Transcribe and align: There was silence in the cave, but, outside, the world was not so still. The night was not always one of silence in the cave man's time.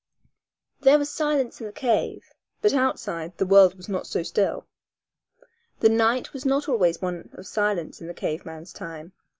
There 0.79 0.97
was 0.97 1.11
silence 1.11 1.61
in 1.61 1.67
the 1.67 1.71
cave, 1.71 2.23
but, 2.59 2.73
outside, 2.73 3.37
the 3.37 3.45
world 3.45 3.75
was 3.75 3.87
not 3.87 4.07
so 4.07 4.23
still. 4.23 4.65
The 5.79 5.89
night 5.89 6.33
was 6.33 6.43
not 6.43 6.67
always 6.67 7.03
one 7.03 7.29
of 7.33 7.45
silence 7.45 8.01
in 8.01 8.07
the 8.07 8.15
cave 8.15 8.43
man's 8.43 8.73
time. 8.73 9.13